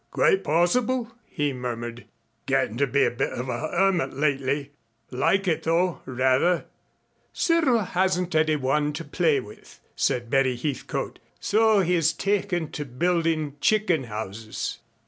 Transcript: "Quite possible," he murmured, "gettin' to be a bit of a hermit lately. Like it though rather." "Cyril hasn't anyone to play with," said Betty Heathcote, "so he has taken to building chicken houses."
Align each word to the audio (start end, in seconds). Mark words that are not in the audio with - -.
"Quite 0.09 0.43
possible," 0.43 1.11
he 1.27 1.53
murmured, 1.53 2.05
"gettin' 2.47 2.75
to 2.77 2.87
be 2.87 3.03
a 3.05 3.11
bit 3.11 3.33
of 3.33 3.49
a 3.49 3.59
hermit 3.67 4.13
lately. 4.15 4.71
Like 5.11 5.47
it 5.47 5.61
though 5.61 6.01
rather." 6.07 6.65
"Cyril 7.33 7.81
hasn't 7.83 8.33
anyone 8.33 8.93
to 8.93 9.03
play 9.05 9.39
with," 9.39 9.79
said 9.95 10.31
Betty 10.31 10.55
Heathcote, 10.55 11.19
"so 11.39 11.81
he 11.81 11.93
has 11.93 12.13
taken 12.13 12.71
to 12.71 12.83
building 12.83 13.57
chicken 13.61 14.05
houses." 14.05 14.79